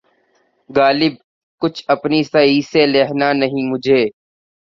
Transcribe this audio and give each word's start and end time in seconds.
غالبؔ! 0.69 1.13
کچھ 1.61 1.79
اپنی 1.87 2.19
سعی 2.23 2.61
سے 2.71 2.85
لہنا 2.87 3.31
نہیں 3.33 3.69
مجھے 3.71 4.01